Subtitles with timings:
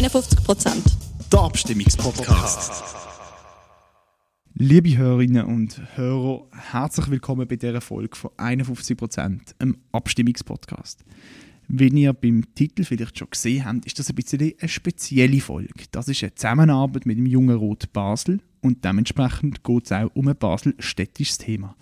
[0.00, 0.84] 51 Prozent.
[1.30, 2.82] Der Abstimmungspodcast.
[4.54, 11.04] Liebe Hörerinnen und Hörer, herzlich willkommen bei dieser Folge von 51 Prozent, einem Abstimmungspodcast.
[11.68, 15.84] Wie ihr beim Titel vielleicht schon gesehen habt, ist das ein bisschen eine spezielle Folge.
[15.90, 20.28] Das ist eine Zusammenarbeit mit dem Jungen Rot Basel und dementsprechend geht es auch um
[20.28, 21.76] ein Basel-städtisches Thema.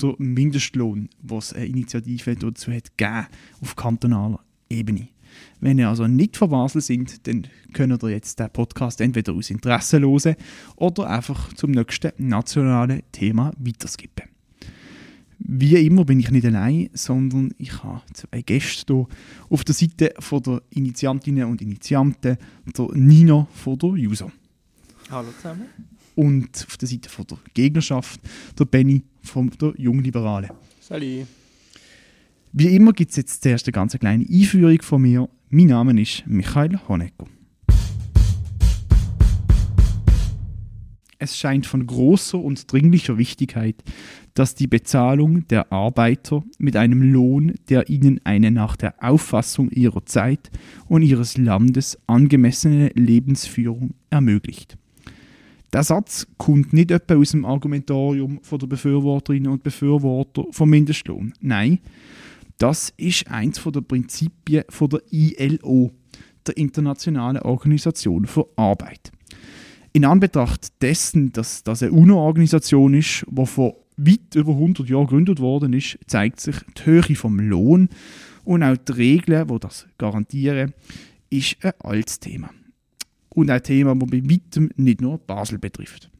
[0.00, 3.28] Der Mindestlohn, was eine Initiative dazu hat gegeben,
[3.60, 5.11] auf kantonaler Ebene.
[5.60, 9.50] Wenn ihr also nicht von Basel sind, dann könnt ihr jetzt den Podcast entweder aus
[9.50, 10.36] Interesse hören
[10.76, 14.32] oder einfach zum nächsten nationalen Thema weiterskippen.
[15.38, 19.06] Wie immer bin ich nicht allein, sondern ich habe zwei Gäste hier
[19.50, 22.38] auf der Seite von der Initiantinnen und Initianten,
[22.76, 24.30] der Nino von der Juso.
[25.10, 25.66] Hallo zusammen.
[26.14, 28.20] Und auf der Seite von der Gegnerschaft,
[28.58, 30.50] der Benny von der Jungliberale.
[30.80, 31.26] Salut.
[32.54, 35.26] Wie immer gibt es jetzt zuerst eine ganz kleine Einführung von mir.
[35.48, 37.26] Mein Name ist Michael Honecker.
[41.18, 43.82] Es scheint von großer und dringlicher Wichtigkeit,
[44.34, 50.04] dass die Bezahlung der Arbeiter mit einem Lohn, der ihnen eine nach der Auffassung ihrer
[50.04, 50.50] Zeit
[50.88, 54.76] und ihres Landes angemessene Lebensführung ermöglicht.
[55.72, 61.32] Der Satz kommt nicht etwa aus dem Argumentorium von der Befürworterinnen und Befürworter vom Mindestlohn.
[61.40, 61.78] Nein,
[62.62, 65.90] das ist eins der Prinzipien von der ILO,
[66.46, 69.12] der Internationalen Organisation für Arbeit
[69.92, 75.40] in Anbetracht dessen, dass das eine UNO-Organisation ist, die vor weit über 100 Jahren gegründet
[75.40, 77.88] worden ist, zeigt sich die Höhe vom Lohn
[78.44, 80.72] und auch die Regeln, die das garantieren,
[81.30, 82.50] ist ein altes Thema.
[83.28, 86.10] Und ein Thema, das bei weitem nicht nur Basel betrifft.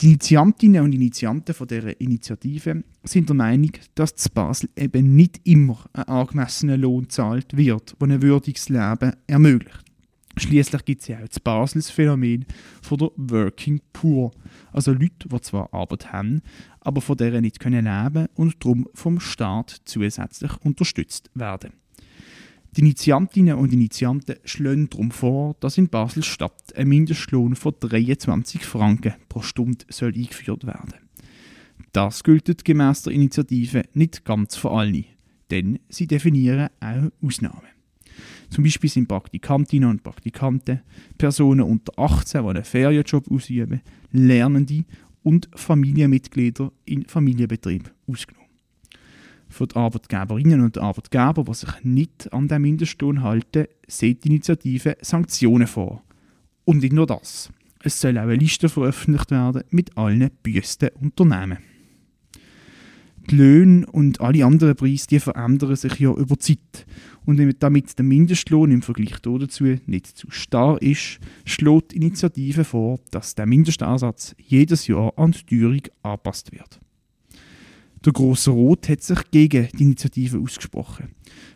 [0.00, 5.40] Die Initiantinnen und Initianten von dieser Initiative sind der Meinung, dass zu Basel eben nicht
[5.44, 9.84] immer ein angemessener Lohn zahlt wird, der ein würdiges Leben ermöglicht.
[10.36, 12.44] Schließlich gibt es ja auch das Basels Phänomen
[12.82, 14.32] von der Working Poor,
[14.72, 16.42] also Leute, die zwar Arbeit haben,
[16.80, 21.72] aber von der nicht können leben und darum vom Staat zusätzlich unterstützt werden.
[22.76, 29.14] Die Initiantinnen und Initianten schlagen darum vor, dass in Basel-Stadt ein Mindestlohn von 23 Franken
[29.28, 30.94] pro Stunde soll eingeführt werden.
[31.92, 35.04] Das gilt gemäß der Initiative nicht ganz für alle,
[35.52, 37.68] denn sie definieren auch Ausnahmen.
[38.50, 40.80] Zum Beispiel sind Praktikantinnen und Praktikanten,
[41.16, 44.84] Personen unter 18, die einen Ferienjob ausüben, Lernende
[45.22, 48.43] und Familienmitglieder in Familienbetrieb ausgenommen.
[49.54, 54.96] Für die Arbeitgeberinnen und Arbeitgeber, die sich nicht an den Mindestlohn halten, sieht die Initiative
[55.00, 56.02] Sanktionen vor.
[56.64, 57.52] Und nicht nur das.
[57.80, 61.58] Es soll auch eine Liste veröffentlicht werden mit allen büßten Unternehmen.
[63.30, 66.84] Die Löhne und alle anderen Preise die verändern sich ja über Zeit.
[67.24, 72.98] Und damit der Mindestlohn im Vergleich dazu nicht zu starr ist, schlägt die Initiative vor,
[73.12, 76.80] dass der Mindestansatz jedes Jahr an die Teuerung angepasst wird.
[78.04, 81.14] Der Grosse Rot hat sich gegen die Initiative ausgesprochen,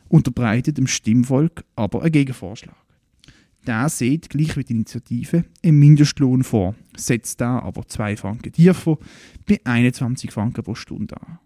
[0.08, 2.76] unterbreitet dem Stimmvolk aber einen Gegenvorschlag.
[3.66, 8.96] Der sieht, gleich wie die Initiative, einen Mindestlohn vor, setzt da aber 2 Franken tiefer
[9.46, 11.38] bei 21 Franken pro Stunde an.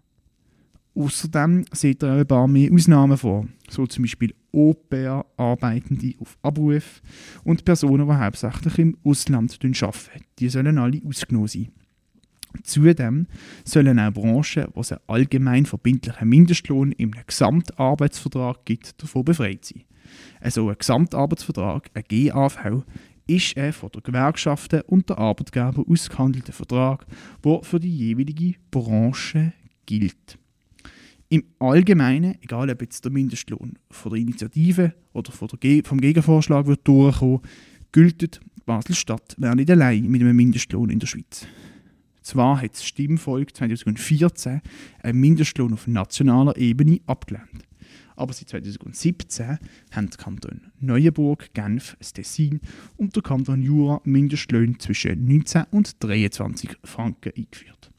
[0.95, 7.01] Außerdem sieht er auch ein paar mehr Ausnahmen vor, so zum Beispiel Au-pair-Arbeitende auf Abruf
[7.43, 10.23] und Personen, die hauptsächlich im Ausland arbeiten.
[10.39, 11.71] Die sollen alle ausgenommen sein.
[12.63, 13.27] Zudem
[13.65, 19.83] sollen auch Branchen, wo es einen allgemein verbindlichen Mindestlohn im Gesamtarbeitsvertrag gibt, davon befreit sein.
[20.39, 22.83] Also ein Gesamtarbeitsvertrag, ein GAV,
[23.25, 27.05] ist ein von der Gewerkschaften und der Arbeitgeber ausgehandelter Vertrag,
[27.43, 29.53] der für die jeweilige Branche
[29.85, 30.37] gilt.
[31.29, 37.39] Im Allgemeinen, egal ob jetzt der Mindestlohn von der Initiative oder vom Gegenvorschlag wird durchkommen,
[37.91, 41.47] gilt Basel-Stadt wäre nicht allein mit einem Mindestlohn in der Schweiz.
[42.23, 44.61] Zwar hat das Stimmvolk 2014
[45.03, 47.67] einen Mindestlohn auf nationaler Ebene abgelehnt.
[48.15, 49.57] Aber seit 2017
[49.91, 52.61] haben die Kantone Neuenburg, Genf, Tessin
[52.95, 57.91] und der Kanton Jura Mindestlöhne zwischen 19 und 23 Franken eingeführt.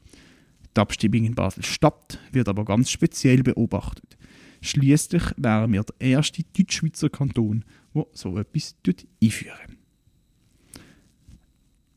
[0.75, 4.17] Die Abstimmung in Basel-Stadt wird aber ganz speziell beobachtet.
[4.61, 7.63] Schließlich wären wir der erste Deutschschweizer Kanton,
[7.93, 8.75] der so etwas
[9.21, 9.74] einführen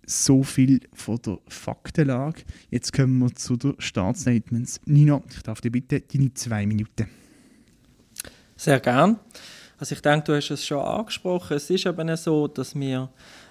[0.08, 2.42] so viel von der Faktenlage.
[2.70, 4.80] Jetzt kommen wir zu den Startstatements.
[4.86, 7.06] Nino, ich darf dir bitte deine zwei Minuten.
[8.56, 9.18] Sehr gern.
[9.78, 11.56] Also ich denke, du hast es schon angesprochen.
[11.56, 13.10] Es ist eben so, dass wir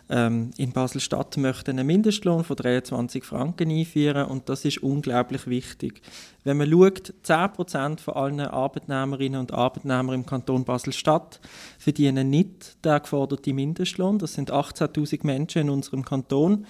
[0.10, 6.02] ähm, in Basel-Stadt möchten einen Mindestlohn von 23 Franken einführen und das ist unglaublich wichtig.
[6.44, 11.42] Wenn man schaut, 10% von allen Arbeitnehmerinnen und Arbeitnehmern im Kanton Basel-Stadt
[11.78, 14.18] verdienen nicht den geforderten Mindestlohn.
[14.18, 16.66] Das sind 18'000 Menschen in unserem Kanton,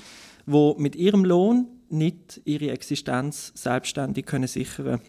[0.48, 5.00] die mit ihrem Lohn nicht ihre Existenz selbstständig können sichern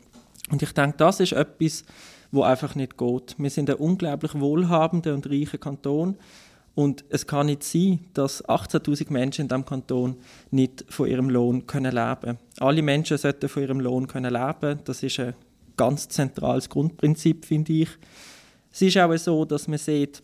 [0.51, 1.85] Und ich denke, das ist etwas,
[2.31, 3.37] wo einfach nicht geht.
[3.39, 6.17] Wir sind ein unglaublich wohlhabender und reicher Kanton
[6.79, 10.17] und es kann nicht sein, dass 18.000 Menschen in diesem Kanton
[10.53, 12.39] nicht von ihrem Lohn können leben können.
[12.61, 15.35] Alle Menschen sollten von ihrem Lohn können leben Das ist ein
[15.77, 17.89] ganz zentrales Grundprinzip, finde ich.
[18.71, 20.23] Es ist auch so, dass man sieht,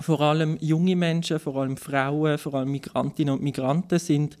[0.00, 4.38] vor allem junge Menschen, vor allem Frauen, vor allem Migrantinnen und Migranten sind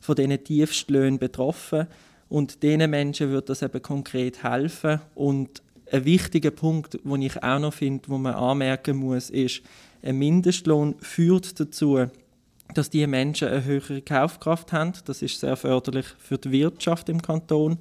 [0.00, 1.88] von diesen Tiefstlöhnen betroffen.
[2.28, 5.00] Und diesen Menschen wird das eben konkret helfen.
[5.16, 5.60] Und
[5.90, 9.62] ein wichtiger Punkt, den ich auch noch finde, wo man anmerken muss, ist,
[10.02, 12.06] ein Mindestlohn führt dazu,
[12.74, 14.92] dass die Menschen eine höhere Kaufkraft haben.
[15.04, 17.78] Das ist sehr förderlich für die Wirtschaft im Kanton.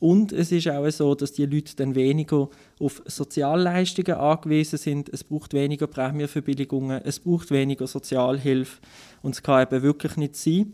[0.00, 2.48] Und es ist auch so, dass die Leute dann weniger
[2.80, 5.08] auf Sozialleistungen angewiesen sind.
[5.08, 8.80] Es braucht weniger Prämienverbilligungen, es braucht weniger Sozialhilfe.
[9.22, 10.72] Und es kann eben wirklich nicht sein,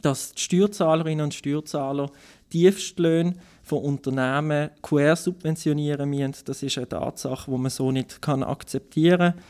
[0.00, 2.10] dass die Steuerzahlerinnen und Steuerzahler
[2.48, 3.34] Tiefstlöhne
[3.72, 6.44] von Unternehmen quer subventionieren müssen.
[6.44, 9.42] Das ist eine Tatsache, die man so nicht akzeptieren kann.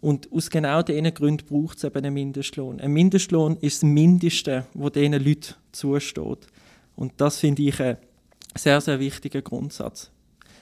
[0.00, 2.80] Und aus genau diesen Gründen braucht es eben einen Mindestlohn.
[2.80, 6.46] Ein Mindestlohn ist das Mindeste, was diesen Leuten zusteht.
[6.96, 7.98] Und das finde ich einen
[8.54, 10.10] sehr, sehr wichtiger Grundsatz.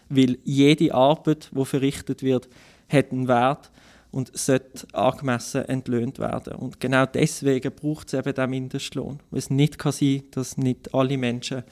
[0.09, 2.49] Weil jede Arbeit, die verrichtet wird,
[2.89, 3.71] hat einen Wert
[4.11, 6.55] und sollte angemessen entlöhnt werden.
[6.55, 9.21] Und genau deswegen braucht es eben den Mindestlohn.
[9.31, 11.63] Weil es nicht kann sein dass nicht alle Menschen,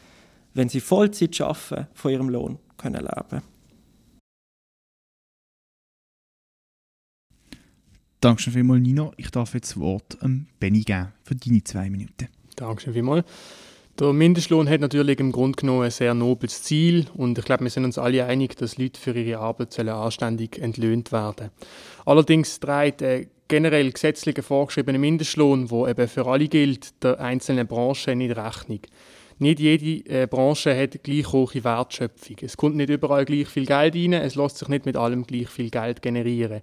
[0.55, 3.43] wenn sie Vollzeit arbeiten, von ihrem Lohn können leben können.
[8.21, 9.13] Dankeschön vielmals, Nino.
[9.17, 12.29] Ich darf jetzt das Wort ähm, Benny geben für deine zwei Minuten.
[12.55, 13.25] Dankeschön vielmals.
[13.99, 17.71] Der Mindestlohn hat natürlich im Grunde genommen ein sehr nobles Ziel und ich glaube, wir
[17.71, 21.51] sind uns alle einig, dass Leute für ihre Arbeit sollen anständig entlöhnt werden.
[22.07, 28.17] Allerdings trägt der generell gesetzlich vorgeschriebene Mindestlohn, der eben für alle gilt, der einzelnen Branchen
[28.19, 28.81] nicht Rechnung.
[29.43, 32.37] Nicht jede äh, Branche hat gleich hohe Wertschöpfung.
[32.43, 35.49] Es kommt nicht überall gleich viel Geld rein, es lässt sich nicht mit allem gleich
[35.49, 36.63] viel Geld generieren.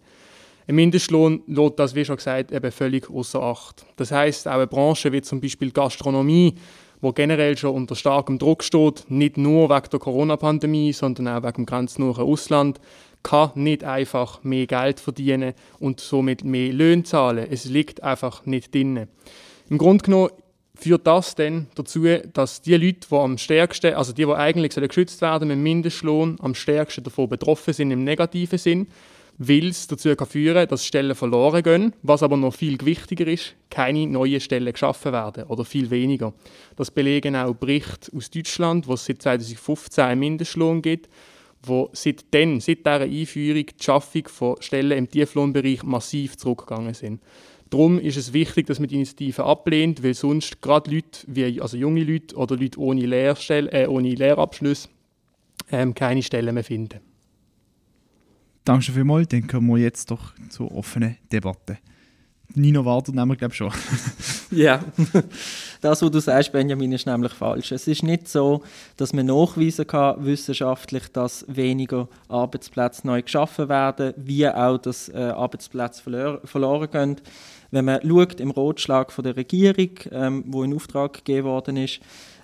[0.66, 3.86] Ein Mindestlohn lässt das, wie schon gesagt, eben völlig außer Acht.
[3.98, 6.56] Das heißt, auch eine Branche wie zum Beispiel Gastronomie,
[7.02, 11.56] wo generell schon unter starkem Druck steht, nicht nur wegen der Corona-Pandemie, sondern auch wegen
[11.56, 12.80] dem grenznahen Ausland,
[13.24, 17.46] kann nicht einfach mehr Geld verdienen und somit mehr Löhne zahlen.
[17.52, 19.08] Es liegt einfach nicht drin.
[19.70, 20.30] Im Grunde genommen
[20.80, 25.22] führt das dann dazu, dass die Leute, die am stärksten, also die, die eigentlich geschützt
[25.22, 28.88] werden mit dem Mindestlohn, am stärksten davon betroffen sind im negativen Sinn
[29.40, 33.56] weil es dazu kann führen dass Stellen verloren gehen, was aber noch viel wichtiger ist,
[33.70, 36.34] keine neuen Stellen geschaffen werden oder viel weniger.
[36.76, 41.10] Das belegen auch Berichte aus Deutschland, wo es seit 2015 einen Mindestlohn gibt,
[41.64, 47.22] wo seitdem, seit dieser Einführung, die Schaffung von Stellen im Tieflohnbereich massiv zurückgegangen sind.
[47.70, 51.78] Darum ist es wichtig, dass man die Initiative ablehnt, weil sonst gerade Leute, wie, also
[51.78, 54.90] junge Leute oder Leute ohne, Lehrstelle, äh, ohne Lehrabschluss
[55.72, 57.00] ähm, keine Stellen mehr finden.
[58.64, 59.28] Danke vielmals.
[59.28, 61.78] Dann kommen wir jetzt doch zur offenen Debatte.
[62.56, 63.72] Nino wartet nämlich, glaube ich, schon.
[64.52, 64.84] ja,
[65.82, 67.72] das, was du sagst, Benjamin, ist nämlich falsch.
[67.72, 68.64] Es ist nicht so,
[68.98, 75.18] dass man nachweisen kann, wissenschaftlich, dass weniger Arbeitsplätze neu geschaffen werden, wie auch, dass äh,
[75.18, 77.16] Arbeitsplätze verlor verloren gehen.
[77.72, 82.00] Wenn man schaut, im Rotschlag von der Regierung, ähm, wo in Auftrag gegeben worden ist,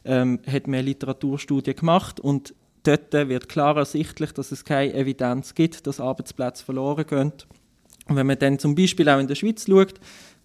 [0.06, 5.56] ähm, hat man eine Literaturstudie gemacht und dort wird klar ersichtlich, dass es keine Evidenz
[5.56, 7.34] gibt, dass Arbeitsplätze verloren gehen.
[8.08, 9.96] Und wenn man dann zum Beispiel auch in der Schweiz schaut,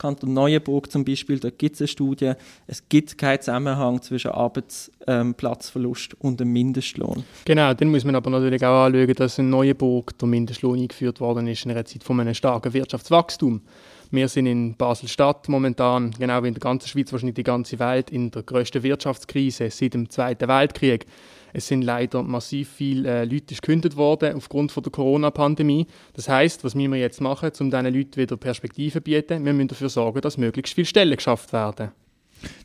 [0.00, 2.32] Kanton Neuenburg zum Beispiel, da gibt es eine Studie,
[2.66, 7.22] es gibt keinen Zusammenhang zwischen Arbeitsplatzverlust und dem Mindestlohn.
[7.44, 11.46] Genau, dann muss man aber natürlich auch anschauen, dass in Neuenburg der Mindestlohn eingeführt worden
[11.46, 13.60] ist in einer Zeit von einem starken Wirtschaftswachstum.
[14.10, 18.10] Wir sind in Basel-Stadt momentan, genau wie in der ganzen Schweiz, wahrscheinlich die ganze Welt,
[18.10, 21.06] in der grössten Wirtschaftskrise seit dem Zweiten Weltkrieg.
[21.52, 25.86] Es sind leider massiv viele äh, Leute gekündigt worden aufgrund von der Corona-Pandemie.
[26.14, 29.44] Das heißt, was müssen wir jetzt machen, um diesen Leuten wieder Perspektive zu bieten?
[29.44, 31.90] Wir müssen dafür sorgen, dass möglichst viele Stellen geschafft werden.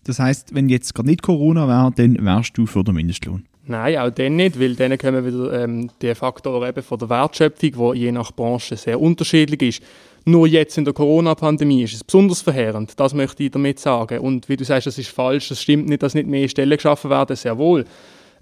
[0.06, 3.46] Das heißt, wenn jetzt gerade nicht Corona wäre, dann wärst du für den Mindestlohn?
[3.68, 7.94] Nein, auch dann nicht, weil dann kommen wieder ähm, die Faktoren eben von der Wertschöpfung,
[7.94, 9.84] die je nach Branche sehr unterschiedlich ist.
[10.24, 14.20] Nur jetzt in der Corona-Pandemie ist es besonders verheerend, das möchte ich damit sagen.
[14.20, 17.10] Und wie du sagst, das ist falsch, es stimmt nicht, dass nicht mehr Stellen geschaffen
[17.10, 17.86] werden, sehr wohl.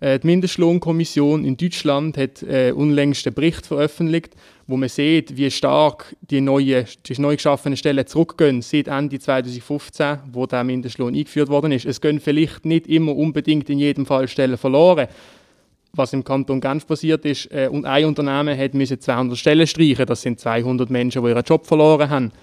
[0.04, 4.36] Äh, die Mindestlohnkommission in Deutschland hat äh, unlängst einen Bericht veröffentlicht,
[4.68, 10.18] wo man sieht, wie stark die, neue, die neu geschaffenen Stellen zurückgehen seit Ende 2015,
[10.34, 11.86] wo der Mindestlohn eingeführt worden ist.
[11.86, 15.08] Es gehen vielleicht nicht immer unbedingt in jedem Fall Stellen verloren,
[15.94, 20.06] was im Kanton Genf passiert ist, äh, und ein Unternehmen hat 200 Stellen streichen.
[20.06, 22.34] Das sind 200 Menschen, die ihren Job verloren haben.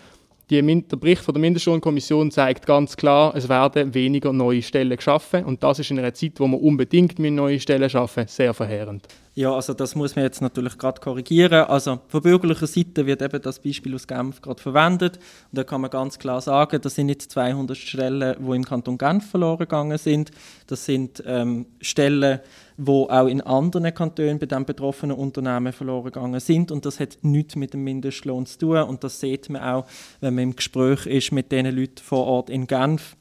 [0.51, 5.45] Die, der Bericht von der Mindestlohnkommission zeigt ganz klar, es werden weniger neue Stellen geschaffen
[5.45, 9.07] und das ist in einer Zeit, wo man unbedingt neue Stellen schaffen sehr verheerend.
[9.35, 11.65] Ja, also das muss man jetzt natürlich gerade korrigieren.
[11.65, 15.19] Also von bürgerlicher Seite wird eben das Beispiel aus Genf gerade verwendet
[15.53, 18.99] und da kann man ganz klar sagen, das sind nicht 200 Stellen, die im Kanton
[18.99, 20.33] Genf verloren gegangen sind.
[20.67, 22.41] Das sind ähm, Stellen,
[22.77, 27.19] wo auch in anderen Kantonen bei den betroffenen Unternehmen verloren gegangen sind und das hat
[27.23, 29.87] nichts mit dem Mindestlohn zu tun und das sieht man auch,
[30.21, 33.15] wenn man im Gespräch ist mit den Leuten vor Ort in Genf,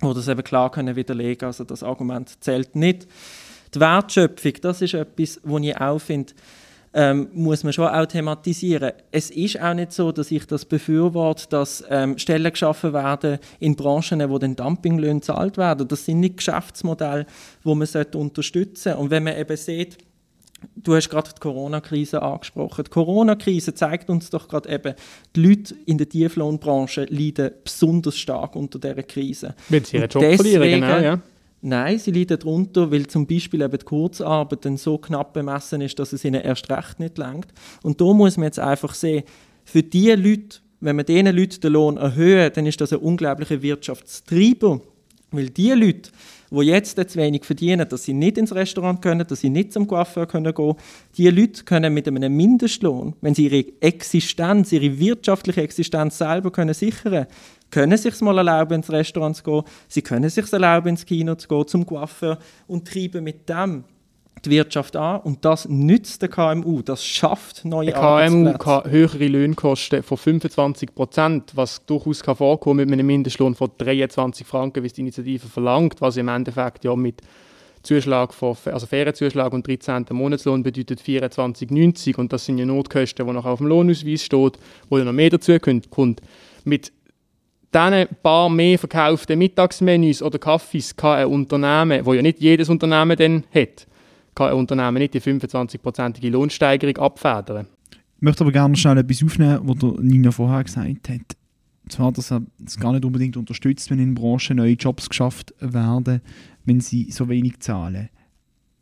[0.00, 1.44] wo das eben klar können widerlegen.
[1.44, 3.06] Also das Argument zählt nicht.
[3.74, 6.32] Die Wertschöpfung, das ist etwas, wo ich auch finde,
[6.92, 8.92] ähm, muss man schon auch thematisieren.
[9.12, 13.76] Es ist auch nicht so, dass ich das befürworte, dass ähm, Stellen geschaffen werden in
[13.76, 15.86] Branchen, wo den Dumpinglöhne gezahlt werden.
[15.86, 17.26] Das sind nicht Geschäftsmodelle,
[17.62, 18.98] wo man unterstützen sollte.
[18.98, 19.98] Und wenn man eben sieht,
[20.76, 22.84] Du hast gerade die Corona-Krise angesprochen.
[22.84, 24.94] Die Corona-Krise zeigt uns doch gerade eben,
[25.34, 29.54] die Leute in der Tieflohnbranche leiden besonders stark unter dieser Krise.
[29.68, 31.20] Wenn sie ihren Job verlieren, genau, ja.
[31.62, 35.98] Nein, sie leiden darunter, weil zum Beispiel eben die Kurzarbeit dann so knapp bemessen ist,
[35.98, 37.48] dass es ihnen erst recht nicht langt.
[37.82, 39.24] Und da muss man jetzt einfach sehen,
[39.64, 43.60] für diese Leute, wenn man diesen Leuten den Lohn erhöht, dann ist das ein unglaublicher
[43.60, 44.80] Wirtschaftstreiber.
[45.32, 46.10] Weil die Leute,
[46.50, 49.86] die jetzt zu wenig verdienen, dass sie nicht ins Restaurant können, dass sie nicht zum
[49.86, 50.74] Coiffeur können gehen,
[51.16, 56.74] die Leute können mit einem Mindestlohn, wenn sie ihre Existenz, ihre wirtschaftliche Existenz selber können
[56.74, 57.26] sichern
[57.70, 61.48] können sich mal erlauben, ins Restaurant zu gehen, sie können sich erlauben, ins Kino zu
[61.48, 63.84] gehen, zum Coiffeur und treiben mit dem
[64.44, 68.58] die Wirtschaft an und das nützt der KMU, das schafft neue Arbeitsplätze.
[68.58, 73.70] KMU kann höhere Lohnkosten von 25 Prozent, was durchaus kann vorkommen mit einem Mindestlohn von
[73.76, 77.20] 23 Franken, wie es die Initiative verlangt, was im Endeffekt ja mit
[77.82, 80.06] Zuschlag von, also Ferienzuschlag und 13.
[80.10, 84.58] Monatslohn bedeutet 24,90 und das sind ja Notkosten, die noch auf dem Lohnausweis steht,
[84.88, 86.20] wo ja noch mehr dazu kommt.
[86.64, 86.92] Mit
[87.74, 93.16] diesen paar mehr verkauften Mittagsmenüs oder Kaffees kann ein Unternehmen, wo ja nicht jedes Unternehmen
[93.16, 93.86] dann hat,
[94.34, 97.66] kann ein Unternehmen nicht die 25-prozentige Lohnsteigerung abfedern.
[98.16, 101.36] Ich möchte aber gerne schnell etwas aufnehmen, was Nina vorher gesagt hat.
[101.84, 105.54] Und zwar, dass er es gar nicht unbedingt unterstützt, wenn in Branchen neue Jobs geschafft
[105.60, 106.20] werden,
[106.64, 108.10] wenn sie so wenig zahlen.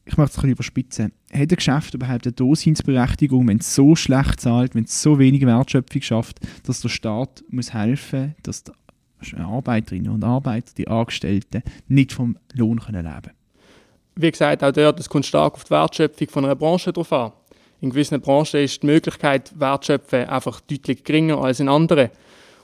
[0.09, 1.13] Ich möchte es ein bisschen überspitzen.
[1.33, 5.45] Hat ein Geschäft überhaupt eine Daseinsberechtigung, wenn es so schlecht zahlt, wenn es so wenig
[5.45, 11.63] Wertschöpfung schafft, dass der Staat muss helfen muss, dass die Arbeiterinnen und Arbeiter, die Angestellten,
[11.89, 13.39] nicht vom Lohn leben können?
[14.21, 17.33] wie gesagt, auch dort, es kommt stark auf die Wertschöpfung von einer Branche drauf an.
[17.81, 22.11] In gewissen Branchen ist die Möglichkeit, Wertschöpfen einfach deutlich geringer als in anderen.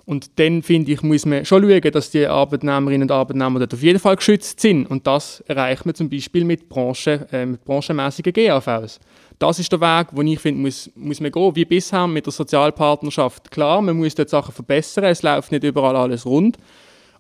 [0.07, 3.83] Und dann, finde ich, muss man schon schauen, dass die Arbeitnehmerinnen und Arbeitnehmer dort auf
[3.83, 4.87] jeden Fall geschützt sind.
[4.87, 9.01] Und das erreicht man zum Beispiel mit, Branchen, äh, mit branchenmäßigen GAVs.
[9.39, 12.33] Das ist der Weg, wo ich finde, muss, muss man gehen, wie bisher mit der
[12.33, 13.51] Sozialpartnerschaft.
[13.51, 16.59] Klar, man muss dort Sachen verbessern, es läuft nicht überall alles rund.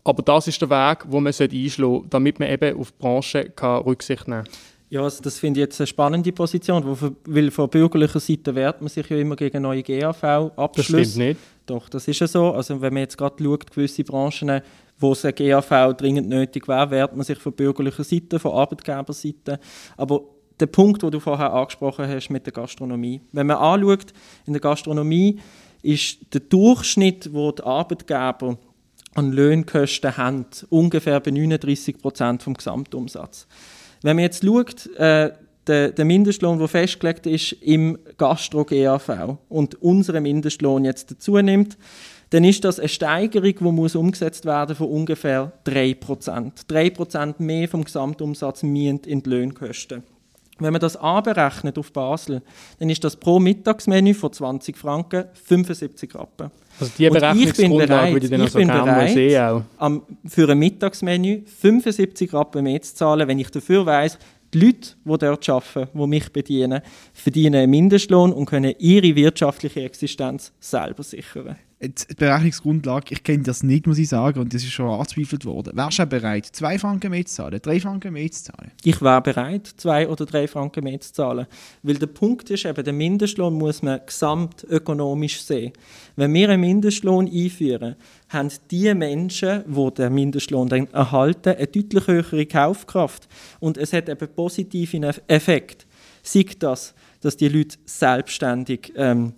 [0.04, 3.50] Aber das ist der Weg, wo man einschlagen sollte, damit man eben auf die Branche
[3.56, 4.52] kann Rücksicht nehmen kann.
[4.90, 6.84] Ja, also das finde ich jetzt eine spannende Position,
[7.24, 10.96] weil von bürgerlicher Seite wehrt man sich ja immer gegen neue GAV-Abschlüsse.
[10.96, 11.40] Das stimmt nicht.
[11.66, 12.52] Doch, das ist ja so.
[12.52, 14.60] Also wenn man jetzt gerade schaut, gewisse Branchen,
[14.98, 19.58] wo es ein GAV dringend nötig wäre, wehrt man sich von bürgerlicher Seite, von Arbeitgeberseite.
[19.96, 20.22] Aber
[20.60, 23.20] der Punkt, den du vorher angesprochen hast mit der Gastronomie.
[23.32, 24.12] Wenn man anschaut,
[24.46, 25.40] in der Gastronomie
[25.82, 28.58] ist der Durchschnitt, wo die Arbeitgeber
[29.14, 33.46] an Lohnkosten haben, ungefähr bei 39 Prozent vom Gesamtumsatz.
[34.02, 35.32] Wenn man jetzt schaut, äh,
[35.66, 41.76] der, der, Mindestlohn, der festgelegt ist im Gastro-GAV und unseren Mindestlohn jetzt dazu nimmt,
[42.30, 46.66] dann ist das eine Steigerung, die muss umgesetzt werden von ungefähr 3%.
[46.68, 50.02] 3% mehr vom Gesamtumsatz müssen in die Lohnkosten.
[50.58, 52.40] Wenn man das anberechnet auf Basel,
[52.78, 56.50] dann ist das pro Mittagsmenü von 20 Franken 75 Rappen.
[56.78, 59.62] Also die Berechnungsgrundlage würde ich dann also gerne mal sehen auch.
[59.78, 64.16] Am, für ein Mittagsmenü 75 Rappen mehr zu zahlen, wenn ich dafür weiss,
[64.54, 66.80] die Leute, die dort arbeiten, die mich bedienen,
[67.12, 71.56] verdienen einen Mindestlohn und können ihre wirtschaftliche Existenz selber sichern.
[71.80, 75.76] Die Berechnungsgrundlage, ich kenne das nicht, muss ich sagen, und das ist schon angezweifelt worden.
[75.76, 78.70] Wärst du bereit, zwei Franken mehr zu zahlen, drei Franken mehr zu zahlen?
[78.84, 81.46] Ich wäre bereit, zwei oder drei Franken mehr zu zahlen.
[81.82, 85.72] Weil der Punkt ist eben, den Mindestlohn muss man gesamtökonomisch sehen.
[86.16, 87.96] Wenn wir einen Mindestlohn einführen,
[88.28, 93.28] haben die Menschen, die den Mindestlohn dann erhalten, eine deutlich höhere Kaufkraft.
[93.60, 95.86] Und es hat eben positive Effekt.
[96.22, 99.34] Sei das, dass die Leute selbstständig ähm,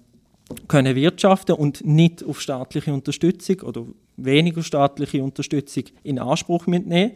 [0.68, 3.84] können wirtschaften und nicht auf staatliche Unterstützung oder
[4.16, 7.12] weniger staatliche Unterstützung in Anspruch mitnehmen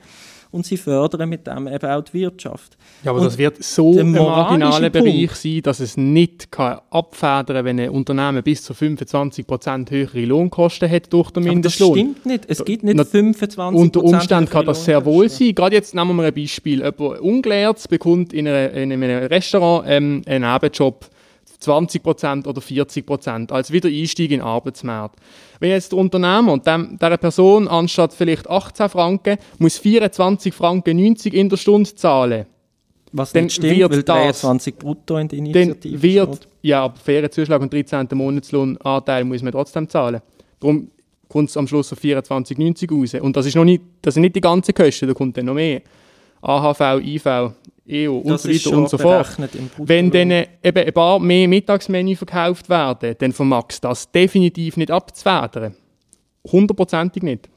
[0.52, 2.76] und sie fördern mit dem eben auch die Wirtschaft.
[3.04, 6.80] Ja, aber und das wird so ein marginaler Bereich Punkt- sein, dass es nicht kann
[6.90, 11.94] abfedern wenn ein Unternehmen bis zu 25% höhere Lohnkosten hat durch den Aber das Mindestlohn.
[11.94, 12.44] stimmt nicht.
[12.48, 15.54] Es gibt nicht Na, 25 Unter Umständen kann das sehr wohl sein.
[15.54, 16.78] Gerade jetzt nehmen wir ein Beispiel.
[16.78, 21.08] Jemand Ungelehrtes bekommt in, einer, in einem Restaurant ähm, einen Nebenjob
[21.62, 25.18] 20% oder 40% als Wiedereinstieg in den Arbeitsmarkt.
[25.58, 30.96] Wenn jetzt der Unternehmer und dem, dieser Person anstatt vielleicht 18 Franken muss 24 Franken
[30.96, 32.46] 90 in der Stunde zahlen,
[33.12, 36.48] Was dann nicht stimmt, wird weil das- 23 brutto in dann Initiative wird, steht.
[36.62, 38.08] ja, aber fairen Zuschlag und 13.
[38.14, 40.20] Monatslohnanteil muss man trotzdem zahlen.
[40.60, 40.90] Darum
[41.28, 43.14] kommt es am Schluss auf 24,90 raus.
[43.22, 45.54] Und das, ist noch nicht, das sind nicht die ganzen Kosten, da kommt dann noch
[45.54, 45.82] mehr.
[46.42, 47.24] AHV, IV,
[47.90, 49.36] EO und Das so ist weiter schon und so fort.
[49.78, 54.90] Wenn dann äh, eben ein paar mehr Mittagsmenü verkauft werden, dann vermag das definitiv nicht
[54.90, 55.74] abzufedern.
[56.50, 57.48] Hundertprozentig nicht.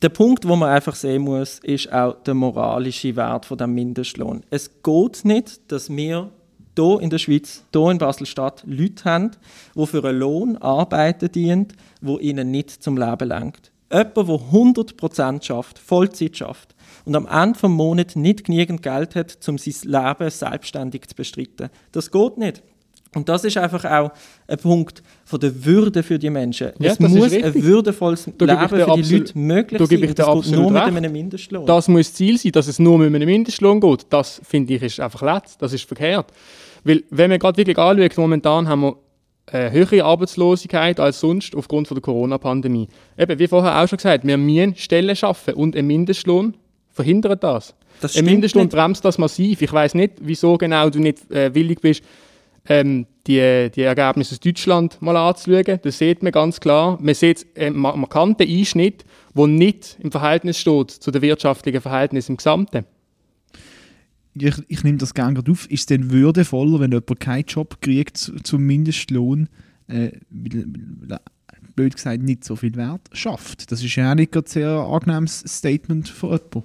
[0.00, 4.44] Der Punkt, wo man einfach sehen muss, ist auch der moralische Wert von dem Mindestlohn.
[4.50, 6.30] Es geht nicht, dass wir
[6.76, 9.32] hier in der Schweiz, hier in Basel-Stadt, Leute haben,
[9.74, 11.68] die für einen Lohn arbeiten dienen,
[12.00, 13.72] wo ihnen nicht zum Leben lenkt.
[13.90, 16.76] Jemand, der 100% schafft, Vollzeit schafft
[17.08, 21.70] und am Ende des Monats nicht genügend Geld hat, um sein Leben selbstständig zu bestreiten.
[21.90, 22.62] Das geht nicht.
[23.14, 24.10] Und das ist einfach auch
[24.46, 26.72] ein Punkt von der Würde für die Menschen.
[26.78, 30.02] Ja, es muss ein würdevolles Leben für die Leute möglich da sein.
[30.02, 31.64] ich Und das geht nur mit einem Mindestlohn.
[31.64, 34.06] Das muss das Ziel sein, dass es nur mit einem Mindestlohn geht.
[34.10, 36.30] Das finde ich ist einfach letzt, das ist verkehrt.
[36.84, 38.96] Weil, wenn man gerade wirklich anschaut, momentan haben wir
[39.46, 42.88] eine höhere Arbeitslosigkeit als sonst aufgrund von der Corona-Pandemie.
[43.16, 46.54] Eben, wie vorher auch schon gesagt, wir müssen Stellen schaffen und ein Mindestlohn
[46.98, 47.74] verhindert das.
[48.00, 49.62] Das ein stimmt Mindestlohn bremst das massiv.
[49.62, 52.02] Ich weiß nicht, wieso genau du nicht äh, willig bist,
[52.68, 55.78] ähm, die, die Ergebnisse aus Deutschland mal anzuschauen.
[55.82, 56.98] Das sieht man ganz klar.
[57.00, 59.04] Man sieht einen ma- markanten Einschnitt,
[59.36, 62.84] der nicht im Verhältnis steht zu den wirtschaftlichen Verhältnissen im Gesamten.
[64.34, 65.66] Ich, ich nehme das gerne gerade auf.
[65.70, 69.48] Ist es denn würdevoller, wenn jemand keinen Job kriegt zu- zum Mindestlohn,
[69.88, 70.64] äh, weil,
[71.06, 71.18] weil
[71.74, 73.72] blöd gesagt, nicht so viel Wert schafft?
[73.72, 76.62] Das ist ja auch nicht gerade ein sehr angenehmes Statement für jemanden.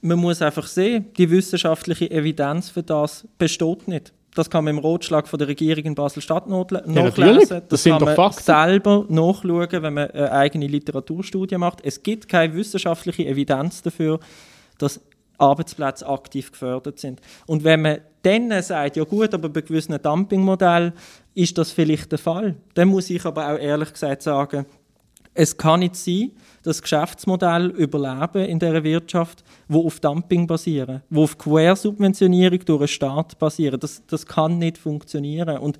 [0.00, 4.12] Man muss einfach sehen, die wissenschaftliche Evidenz für das besteht nicht.
[4.34, 7.16] Das kann man im Rotschlag von der Regierung in Basel-Stadt nachle- natürlich.
[7.16, 7.62] nachlesen.
[7.70, 8.42] Das sind kann doch man Fakten.
[8.44, 11.80] selber nachschauen, wenn man eine eigene Literaturstudie macht.
[11.82, 14.20] Es gibt keine wissenschaftliche Evidenz dafür,
[14.76, 15.00] dass
[15.38, 17.20] Arbeitsplätze aktiv gefördert sind.
[17.46, 20.92] Und wenn man dann sagt, ja gut, aber bei gewissen Dumpingmodellen
[21.34, 24.66] ist das vielleicht der Fall, dann muss ich aber auch ehrlich gesagt sagen,
[25.36, 31.24] es kann nicht sein, dass Geschäftsmodelle überleben in dieser Wirtschaft, wo auf Dumping basieren, wo
[31.24, 33.78] auf Quersubventionierung durch den Staat basieren.
[33.78, 35.58] Das, das kann nicht funktionieren.
[35.58, 35.78] Und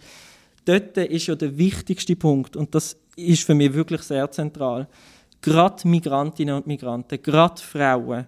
[0.67, 4.87] dort ist ja der wichtigste Punkt, und das ist für mich wirklich sehr zentral.
[5.41, 8.27] Gerade Migrantinnen und Migranten, gerade Frauen,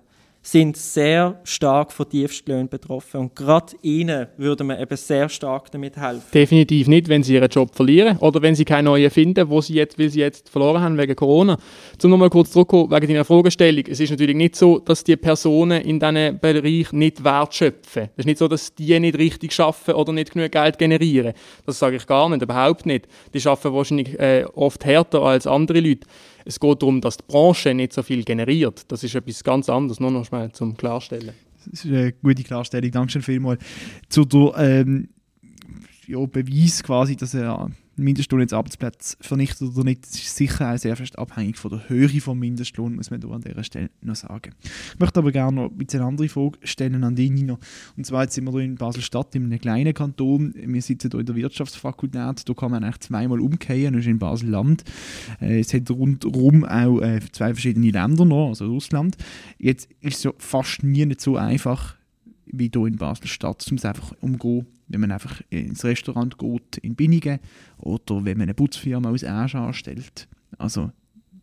[0.50, 3.20] sind sehr stark von Tiefstlöhnen betroffen.
[3.20, 6.24] Und gerade ihnen würde man eben sehr stark damit helfen.
[6.32, 9.74] Definitiv nicht, wenn sie ihren Job verlieren oder wenn sie keinen neuen finden, wo sie
[9.74, 11.58] jetzt, weil sie jetzt verloren haben wegen Corona.
[11.98, 13.84] Zum nochmal kurz zurückkommen, wegen deiner Fragestellung.
[13.88, 18.04] Es ist natürlich nicht so, dass die Personen in diesem Bereich nicht Wert schöpfen.
[18.16, 21.34] Es ist nicht so, dass die nicht richtig arbeiten oder nicht genug Geld generieren.
[21.66, 23.06] Das sage ich gar nicht, überhaupt nicht.
[23.34, 26.06] Die arbeiten wahrscheinlich äh, oft härter als andere Leute.
[26.48, 28.90] Es geht darum, dass die Branche nicht so viel generiert.
[28.90, 31.34] Das ist etwas ganz anderes, nur noch schnell zum Klarstellen.
[31.58, 32.90] Das ist eine gute Klarstellung.
[32.90, 33.62] Dankeschön vielmals.
[34.08, 35.10] Zu der ähm,
[36.08, 40.78] ja, Beweis quasi, dass er Mindestlohn jetzt Arbeitsplätze vernichtet oder nicht, das ist sicher auch
[40.78, 44.16] sehr fest abhängig von der Höhe vom Mindestlohn, muss man da an dieser Stelle noch
[44.16, 44.54] sagen.
[44.94, 47.58] Ich möchte aber gerne noch ein bisschen eine andere Frage stellen an dich, Nino.
[47.96, 50.54] Und zwar jetzt sind wir hier in Basel-Stadt, in einem kleinen Kanton.
[50.54, 54.18] Wir sitzen hier in der Wirtschaftsfakultät, da kann man eigentlich zweimal umkehren, das ist in
[54.18, 54.84] Basel-Land.
[55.40, 59.16] Äh, es hat rundherum auch äh, zwei verschiedene Länder noch, also Russland.
[59.58, 61.96] Jetzt ist es ja fast nie nicht so einfach,
[62.46, 66.94] wie hier in Basel-Stadt, um es einfach umgehen, wenn man einfach ins Restaurant geht in
[66.94, 67.38] Binnigen
[67.78, 70.28] oder wenn man eine Putzfirma aus Asch anstellt.
[70.56, 70.90] Also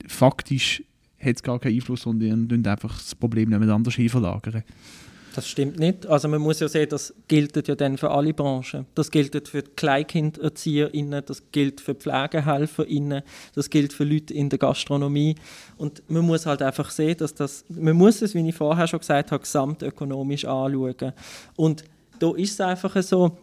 [0.07, 0.83] faktisch
[1.19, 4.63] hat es gar keinen Einfluss die tun einfach das Problem jemand anders verlagern.
[5.35, 6.05] Das stimmt nicht.
[6.07, 8.85] Also man muss ja sehen, das gilt ja dann für alle Branchen.
[8.95, 13.21] Das gilt für die KleinkinderzieherInnen, das gilt für PflegehelferInnen,
[13.53, 15.35] das gilt für Leute in der Gastronomie.
[15.75, 18.99] Und man muss halt einfach sehen, dass das, man muss es, wie ich vorher schon
[18.99, 21.11] gesagt habe, gesamtökonomisch anschauen.
[21.57, 21.83] Und
[22.19, 23.37] da ist es einfach so,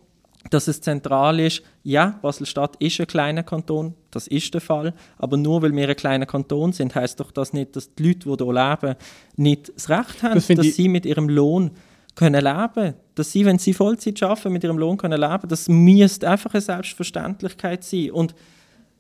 [0.50, 5.36] dass es zentral ist, ja, Basel-Stadt ist ein kleiner Kanton, das ist der Fall, aber
[5.36, 8.44] nur weil wir ein kleiner Kanton sind, heißt doch das nicht, dass die Leute, die
[8.44, 8.96] hier leben,
[9.36, 11.70] nicht das Recht haben, das dass sie mit ihrem Lohn
[12.14, 16.28] können leben dass sie, wenn sie Vollzeit arbeiten, mit ihrem Lohn können leben das müsste
[16.28, 18.10] einfach eine Selbstverständlichkeit sein.
[18.10, 18.34] Und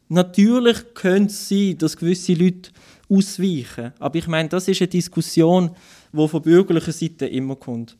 [0.08, 2.70] natürlich könnte es sein, dass gewisse Leute
[3.10, 5.72] ausweichen, aber ich meine, das ist eine Diskussion,
[6.12, 7.96] die von bürgerlicher Seite immer kommt.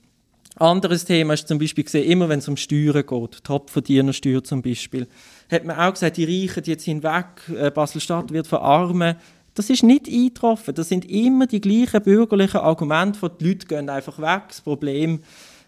[0.57, 5.09] Anderes Thema ist zum Beispiel gesehen, immer wenn es um Steuern geht, Topverdienersteuer zum Beispiel,
[5.51, 9.17] hat man auch gesagt, die Reichen, jetzt hinweg, äh, Basel-Stadt wird verarmen.
[9.55, 10.75] Das ist nicht eingetroffen.
[10.75, 15.21] Das sind immer die gleichen bürgerlichen Argumente, von die Leute gehen einfach weg, das Problem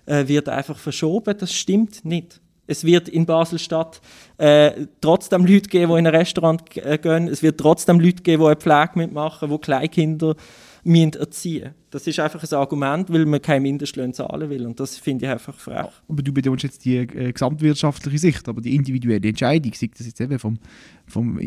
[0.07, 1.37] äh, wird einfach verschoben.
[1.39, 2.41] Das stimmt nicht.
[2.67, 4.01] Es wird in Basel-Stadt
[4.39, 7.29] äh, trotzdem Leute geben, die in ein Restaurant äh, gehen.
[7.29, 10.35] Es wird trotzdem Leute geben, die eine Pflege mitmachen, die Kleinkinder
[10.85, 14.67] müssen erziehen Das ist einfach ein Argument, weil man keine Mindestlöhne zahlen will.
[14.67, 15.87] Und das finde ich einfach frech.
[16.09, 20.21] Aber du betonst jetzt die äh, gesamtwirtschaftliche Sicht, aber die individuelle Entscheidung, sei das jetzt
[20.21, 20.59] eben vom,
[21.07, 21.39] vom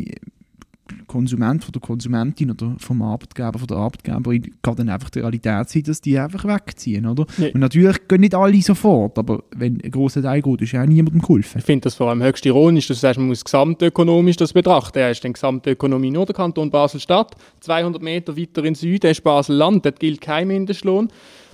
[1.07, 5.69] Konsument, von der Konsumentin oder vom Arbeitgeber, von der Arbeitgeberin, kann dann einfach die Realität
[5.69, 7.25] sein, dass die einfach wegziehen, oder?
[7.37, 7.47] Ja.
[7.53, 10.87] Und natürlich gehen nicht alle sofort, aber wenn ein grosser Teil geht, ist ja auch
[10.87, 11.59] niemandem geholfen.
[11.59, 14.99] Ich finde das vor allem höchst ironisch, dass du sagst, man muss gesamtökonomisch das betrachten.
[14.99, 19.85] Ja, ist dann Gesamtökonomie nur der Kanton Basel-Stadt, 200 Meter weiter in Süden ist Basel-Land,
[19.85, 21.09] dort gilt kein Mindestlohn.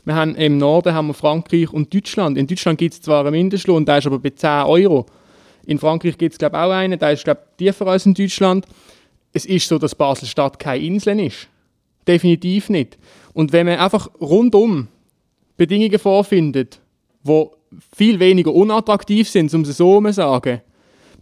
[0.06, 2.38] Wir haben im Norden haben wir Frankreich und Deutschland.
[2.38, 5.06] In Deutschland gibt es zwar einen Mindestlohn, der ist aber bei 10 Euro.
[5.66, 8.14] In Frankreich gibt es, glaube ich, auch einen, der ist, glaube ich, tiefer als in
[8.14, 8.66] Deutschland
[9.34, 11.48] es ist so, dass Basel-Stadt keine Insel ist.
[12.08, 12.98] Definitiv nicht.
[13.34, 14.88] Und wenn man einfach rundum
[15.58, 16.80] Bedingungen vorfindet,
[17.24, 17.46] die
[17.96, 20.62] viel weniger unattraktiv sind, um es so zu sagen,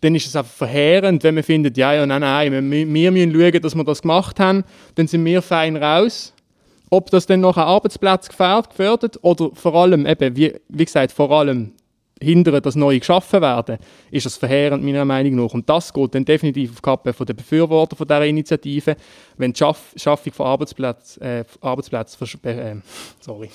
[0.02, 3.34] dann ist es einfach verheerend, wenn man findet, ja, ja, nein, nein, wir, wir müssen
[3.34, 4.64] schauen, dass wir das gemacht haben,
[4.96, 6.34] dann sind wir fein raus.
[6.90, 11.32] Ob das dann noch ein Arbeitsplatz gefährdet oder vor allem, eben, wie, wie gesagt, vor
[11.32, 11.72] allem
[12.22, 13.78] hindern, dass neue geschaffen werden,
[14.12, 15.54] ist das verheerend meiner Meinung nach.
[15.54, 18.96] Und das geht dann definitiv auf die Kappe der Befürworter von dieser Initiative,
[19.38, 22.76] wenn die Schaff Schaffung von Arbeitsplätzen, äh, Arbeitsplätzen, äh,
[23.20, 23.50] sorry,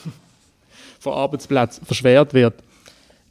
[1.00, 2.54] von Arbeitsplätzen verschwert wird.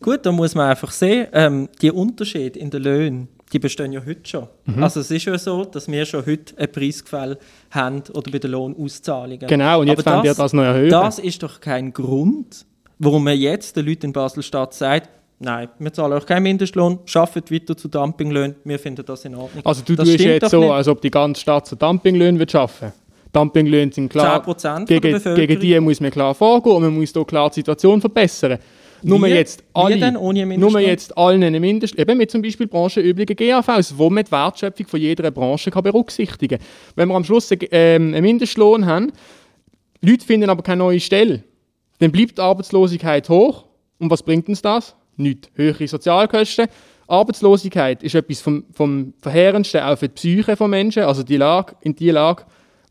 [0.01, 4.01] Gut, da muss man einfach sehen, ähm, die Unterschiede in den Löhnen, die bestehen ja
[4.05, 4.47] heute schon.
[4.65, 4.83] Mhm.
[4.83, 7.37] Also es ist ja so, dass wir schon heute ein Preisgefälle
[7.71, 9.47] haben oder bei den Lohnauszahlungen.
[9.47, 10.89] Genau, und jetzt werden wir das noch erhöhen.
[10.89, 12.65] Das ist doch kein Grund,
[12.99, 17.51] warum man jetzt den Leuten in Basel-Stadt sagt, Nein, wir zahlen auch keinen Mindestlohn, arbeitet
[17.51, 19.65] weiter zu Dumpinglöhnen, wir finden das in Ordnung.
[19.65, 20.71] Also du das tust jetzt so, nicht.
[20.71, 22.93] als ob die ganze Stadt zu Dumpinglöhnen arbeiten
[23.33, 24.41] Dumpinglöhne sind klar,
[24.85, 28.59] gegen, gegen die muss man klar vorgehen und man muss hier klar die Situation verbessern.
[29.03, 33.35] Nur jetzt alle, denn ohne nur jetzt allen einen Mindestlohn, eben mit zum Beispiel branchenüblichen
[33.35, 36.67] GAVs, wo man die Wertschöpfung von jeder Branche kann berücksichtigen kann.
[36.95, 39.11] Wenn wir am Schluss ähm, einen Mindestlohn haben,
[40.01, 41.43] Leute finden aber keine neue Stelle,
[41.99, 43.65] dann bleibt die Arbeitslosigkeit hoch
[43.99, 44.95] und was bringt uns das?
[45.17, 45.49] Nichts.
[45.55, 46.67] Höhere Sozialkosten.
[47.07, 51.03] Arbeitslosigkeit ist etwas vom, vom Verheerendsten auch für die Psyche von Menschen.
[51.03, 52.43] Also die Lage, in die Lage,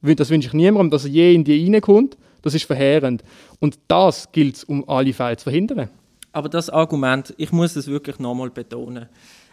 [0.03, 2.17] das wünsche ich niemandem, dass er je in die reinkommt.
[2.43, 3.25] Das ist verheerend.
[3.59, 5.89] Und das gilt es, um alle Fälle zu verhindern.
[6.33, 9.07] Aber das Argument, ich muss es wirklich nochmal betonen.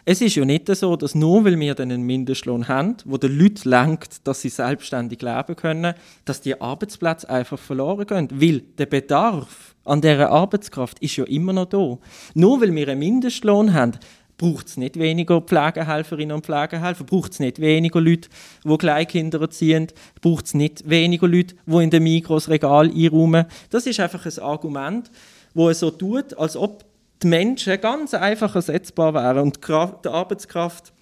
[0.04, 3.68] Es ist ja nicht so, dass nur weil wir einen Mindestlohn haben, wo den Leuten
[3.68, 8.28] lenkt, dass sie selbstständig leben können, dass die Arbeitsplätze einfach verloren gehen.
[8.32, 11.98] Weil der Bedarf an dieser Arbeitskraft ist ja immer noch da.
[12.34, 13.92] Nur weil wir einen Mindestlohn haben,
[14.38, 18.28] braucht es nicht weniger Pflegehelferinnen und Pflegehelfer, braucht es nicht weniger Leute,
[18.64, 19.86] die Kleinkinder erziehen,
[20.20, 23.46] braucht es nicht weniger Leute, die in den Mikros Regal einräumen.
[23.70, 25.10] Das ist einfach ein Argument,
[25.54, 26.84] wo es so tut, als ob
[27.22, 30.92] die Menschen ganz einfach ersetzbar wären und die Arbeitskraft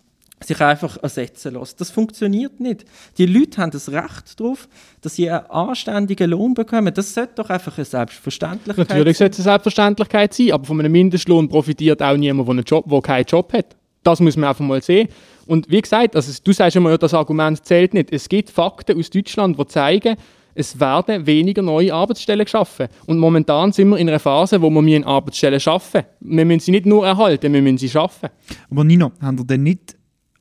[0.44, 1.80] sich einfach ersetzen lässt.
[1.80, 2.84] Das funktioniert nicht.
[3.18, 4.68] Die Leute haben das Recht darauf,
[5.02, 6.92] dass sie einen anständigen Lohn bekommen.
[6.94, 8.98] Das sollte doch einfach eine Selbstverständlichkeit sein.
[8.98, 12.64] Natürlich sollte es eine Selbstverständlichkeit sein, aber von einem Mindestlohn profitiert auch niemand, der, einen
[12.64, 13.76] Job, der keinen Job hat.
[14.02, 15.08] Das muss man einfach mal sehen.
[15.46, 18.12] Und wie gesagt, also du sagst immer, das Argument zählt nicht.
[18.12, 20.16] Es gibt Fakten aus Deutschland, die zeigen,
[20.54, 22.88] es werden weniger neue Arbeitsstellen geschaffen.
[23.06, 26.36] Und momentan sind wir in einer Phase, wo wir Arbeitsstellen schaffen müssen.
[26.36, 28.30] Wir müssen sie nicht nur erhalten, wir müssen sie schaffen.
[28.70, 29.96] Aber Nino, haben ihr denn nicht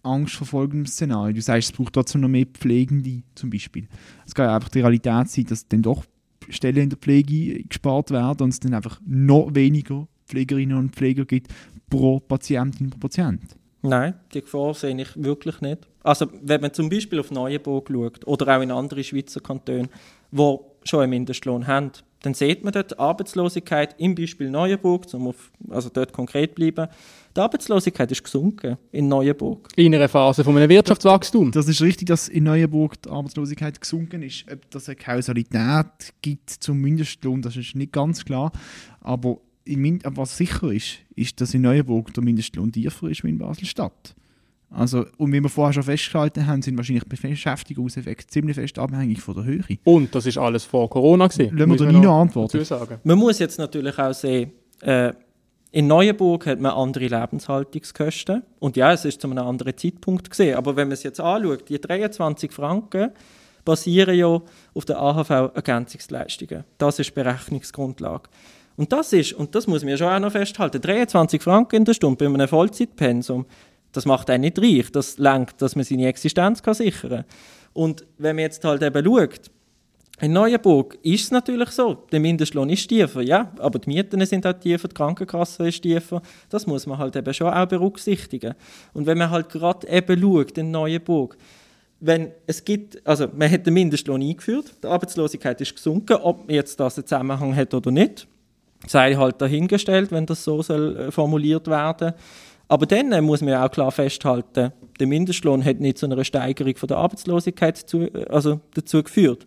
[0.10, 1.34] Angst vor folgendem Szenario?
[1.34, 3.88] Du sagst, es braucht trotzdem noch mehr Pflegende zum Beispiel.
[4.26, 6.06] Es kann ja einfach die Realität sein, dass dann doch
[6.50, 11.26] Stellen in der Pflege gespart werden und es dann einfach noch weniger Pflegerinnen und Pfleger
[11.26, 11.52] gibt
[11.90, 13.42] pro Patientin, pro Patient.
[13.82, 15.88] Nein, die Gefahr sehe ich wirklich nicht.
[16.04, 19.90] Also wenn man zum Beispiel auf Neuenburg schaut oder auch in andere Schweizer Kantone,
[20.32, 21.92] wo schon einen Mindestlohn haben,
[22.22, 26.88] dann sieht man dort Arbeitslosigkeit im Beispiel Neuenburg, um auf, also dort konkret bleiben.
[27.40, 29.70] Die Arbeitslosigkeit ist gesunken in Neuenburg.
[29.78, 31.54] In einer Phase von einem Wirtschaftswachstum.
[31.54, 34.44] Das ist richtig, dass in Neuenburg die Arbeitslosigkeit gesunken ist.
[34.52, 35.86] Ob das eine Kausalität
[36.22, 38.52] gibt zum Mindestlohn, das ist nicht ganz klar.
[39.00, 44.16] Aber was sicher ist, ist, dass in Neuenburg der Mindestlohn tiefer ist wie in Basel-Stadt.
[44.70, 49.36] Also, und wie wir vorher schon festgehalten haben, sind wahrscheinlich Beschäftigungseffekte ziemlich fest abhängig von
[49.36, 49.64] der Höhe.
[49.86, 51.58] Und das ist alles vor Corona gewesen.
[51.58, 53.00] Lassen wir da nie noch antworten.
[53.06, 55.14] Man muss jetzt natürlich auch sehen, äh,
[55.72, 58.44] in Neuenburg hat man andere Lebenshaltungskosten.
[58.60, 60.58] Und ja, es ist zu einem anderen Zeitpunkt gesehen.
[60.58, 63.12] Aber wenn man es jetzt anschaut, die 23 Franken
[63.64, 64.42] basieren ja
[64.74, 66.64] auf der AHV-Ergänzungsleistungen.
[66.78, 68.30] Das ist Berechnungsgrundlage.
[68.78, 71.94] Und das ist, und das muss man schon auch noch festhalten, 23 Franken in der
[71.94, 73.46] Stunde bei einem Vollzeitpensum
[73.92, 74.92] das macht einen nicht reich.
[74.92, 77.26] Das lenkt, dass man seine Existenz kann sichern kann.
[77.74, 79.52] Und wenn man jetzt halt eben schaut,
[80.22, 84.46] in Neuenburg ist es natürlich so, der Mindestlohn ist tiefer, ja, aber die Mieten sind
[84.46, 86.22] auch tiefer, die Krankenkasse ist tiefer.
[86.50, 88.54] Das muss man halt eben schon auch berücksichtigen.
[88.94, 91.38] Und wenn man halt gerade eben schaut in Neuenburg,
[92.02, 96.80] wenn es gibt, also man hat den Mindestlohn eingeführt, die Arbeitslosigkeit ist gesunken, ob jetzt
[96.80, 98.28] das einen Zusammenhang hat oder nicht,
[98.88, 102.14] sei halt dahingestellt, wenn das so soll äh, formuliert werden.
[102.68, 106.76] Aber dann äh, muss man auch klar festhalten, der Mindestlohn hat nicht zu einer Steigerung
[106.76, 109.46] von der Arbeitslosigkeit zu, äh, also dazu geführt.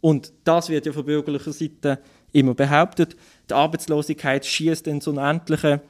[0.00, 1.98] Und das wird ja von bürgerlicher Seite
[2.32, 3.16] immer behauptet.
[3.48, 5.80] Die Arbeitslosigkeit schießt in so unendliche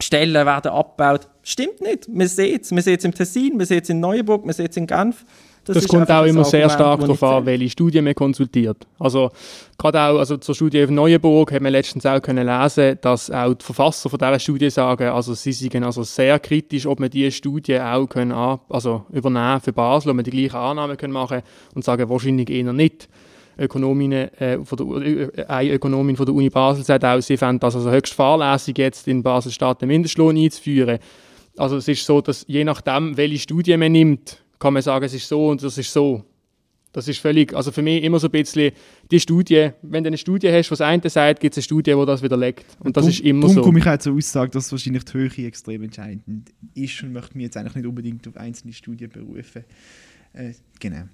[0.00, 1.28] Stellen werden abgebaut.
[1.42, 2.08] Stimmt nicht.
[2.08, 2.70] Man sieht es.
[2.72, 5.24] Man sieht es im Tessin, man sieht es in Neuenburg, man sieht es in Genf.
[5.64, 8.78] Das, das kommt auch immer sehr stark darauf an, welche Studien man konsultiert.
[8.98, 9.30] Also
[9.78, 13.54] gerade auch also zur Studie von Neuenburg hat man letztens auch können lesen, dass auch
[13.54, 17.30] die Verfasser von dieser Studie sagen, also sie sind also sehr kritisch, ob man diese
[17.30, 21.42] Studie auch können also übernehmen für Basel, ob man die gleichen Annahmen können machen
[21.76, 23.08] und sagen wahrscheinlich eher nicht.
[23.58, 27.60] Ökonomin, äh, von der, äh, eine Ökonomin von der Uni Basel sagt auch, sie fände
[27.60, 30.98] das also höchst fahrlässig, jetzt in Basel-Stadt den Mindestlohn einzuführen.
[31.56, 35.14] Also es ist so, dass je nachdem, welche Studie man nimmt, kann man sagen, es
[35.14, 36.24] ist so und das ist so.
[36.92, 38.72] Das ist völlig, also für mich immer so ein bisschen
[39.10, 42.06] die Studie, wenn du eine Studie hast, was eine sagt, gibt es eine Studie, die
[42.06, 42.66] das widerlegt.
[42.80, 43.62] Und das drum, ist immer darum so.
[43.62, 47.44] komme ich auch zur Aussage, dass wahrscheinlich die Höhe extrem entscheidend ist und möchte mich
[47.44, 49.64] jetzt eigentlich nicht unbedingt auf einzelne Studien berufen.
[50.34, 51.04] Äh, genau.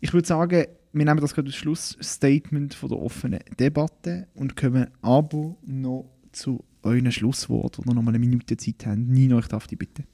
[0.00, 4.86] Ich würde sagen, wir nehmen das gerade als Schlussstatement von der offenen Debatte und kommen
[5.02, 9.06] aber noch zu euren Schlusswort, oder noch mal eine Minute Zeit haben.
[9.08, 10.04] Nino, ich darf dich bitten.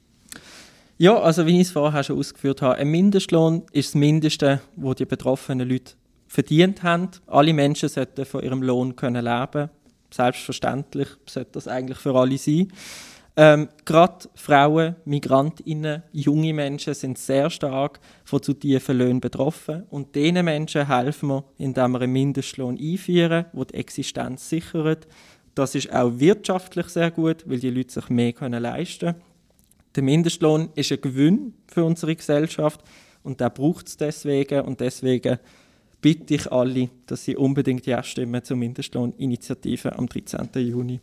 [0.97, 4.95] Ja, also wie ich es vorher schon ausgeführt habe, ein Mindestlohn ist das Mindeste, wo
[4.95, 5.95] die betroffenen Leute
[6.27, 7.09] verdient haben.
[7.27, 9.71] Alle Menschen sollten von ihrem Lohn können leben.
[10.11, 12.69] Selbstverständlich sollte das eigentlich für alle sein.
[13.37, 19.85] Ähm, Gerade Frauen, Migrantinnen, junge Menschen sind sehr stark von zu tiefen Löhnen betroffen.
[19.91, 25.07] Und diesen Menschen helfen wir, indem wir einen Mindestlohn einführen, der die Existenz sichert.
[25.55, 29.23] Das ist auch wirtschaftlich sehr gut, weil die Leute sich mehr leisten können.
[29.97, 32.83] Der Mindestlohn ist ein Gewinn für unsere Gesellschaft
[33.23, 34.61] und der braucht es deswegen.
[34.63, 35.39] Und deswegen
[36.01, 40.49] bitte ich alle, dass sie unbedingt Ja stimmen zur Mindestlohninitiative am 13.
[40.55, 41.01] Juni.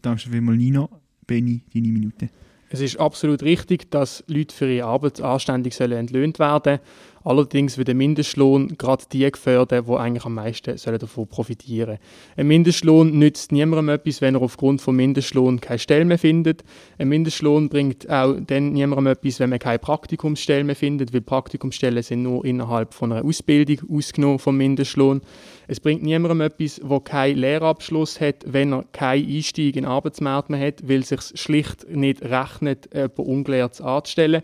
[0.00, 1.01] Danke vielmals, Nino.
[1.26, 2.28] Benny, deine Minute.
[2.70, 6.80] Es ist absolut richtig, dass Leute für ihre Arbeit anständig sollen entlöhnt werden
[7.24, 11.98] Allerdings wird der Mindestlohn gerade die gefördert, die eigentlich am meisten sollen davon profitieren
[12.36, 16.64] Ein Mindestlohn nützt niemandem etwas, wenn er aufgrund von Mindestlohn keine Stelle mehr findet.
[16.98, 22.02] Ein Mindestlohn bringt auch dann niemandem etwas, wenn man keine Praktikumsstelle mehr findet, weil Praktikumsstellen
[22.02, 25.20] sind nur innerhalb von einer Ausbildung ausgenommen vom Mindestlohn.
[25.68, 30.50] Es bringt niemandem etwas, der keinen Lehrabschluss hat, wenn er keinen Einstieg in den Arbeitsmarkt
[30.50, 34.42] mehr hat, weil es sich schlicht nicht rechnet, jemanden ungelehrt anzustellen.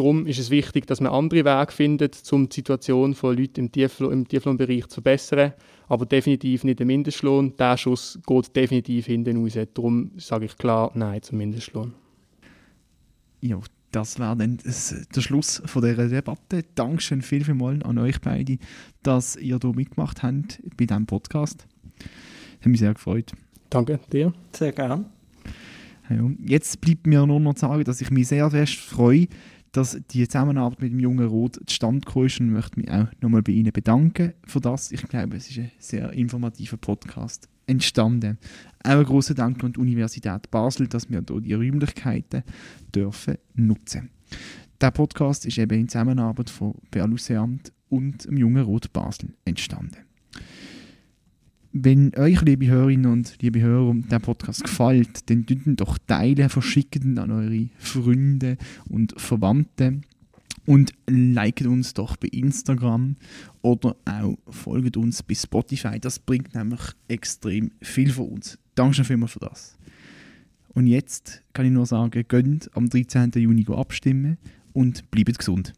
[0.00, 3.70] Darum ist es wichtig, dass man andere Wege findet, um die Situation von Leuten im,
[3.70, 5.52] Tieflohn, im Tieflohnbereich zu verbessern.
[5.88, 7.54] Aber definitiv nicht der Mindestlohn.
[7.58, 9.58] Der Schuss geht definitiv hinten raus.
[9.74, 11.92] Darum sage ich klar Nein zum Mindestlohn.
[13.42, 13.60] Ja,
[13.92, 14.56] das wäre dann
[15.14, 16.64] der Schluss von dieser Debatte.
[16.74, 18.56] Dankeschön viel, viel mal an euch beide,
[19.02, 21.66] dass ihr hier mitgemacht habt bei diesem Podcast.
[21.98, 23.32] Das hat mich sehr gefreut.
[23.68, 24.32] Danke dir.
[24.54, 25.04] Sehr gern.
[26.08, 29.28] Ja, jetzt bleibt mir nur noch zu sagen, dass ich mich sehr fest freue,
[29.72, 33.42] dass die Zusammenarbeit mit dem Jungen Rot zustande gekommen ist und möchte mich auch nochmal
[33.42, 34.90] bei Ihnen bedanken für das.
[34.90, 38.38] Ich glaube, es ist ein sehr informativer Podcast entstanden.
[38.82, 42.42] Auch ein großer Dank an die Universität Basel, dass wir hier die Räumlichkeiten
[42.94, 44.10] dürfen nutzen.
[44.80, 50.09] Der Podcast ist eben in Zusammenarbeit von Berluseamt und dem Jungen Rot Basel entstanden.
[51.72, 57.16] Wenn euch, liebe Hörerinnen und liebe Hörer, der Podcast gefällt, dann teilen doch teilen, verschicken
[57.18, 58.56] an eure Freunde
[58.88, 60.00] und Verwandte.
[60.66, 63.16] und liket uns doch bei Instagram
[63.62, 65.98] oder auch folgt uns bei Spotify.
[66.00, 68.58] Das bringt nämlich extrem viel für uns.
[68.74, 69.78] Danke schon vielmals für das.
[70.74, 73.30] Und jetzt kann ich nur sagen, gönnt am 13.
[73.36, 74.38] Juni abstimmen
[74.72, 75.72] und bleibt gesund.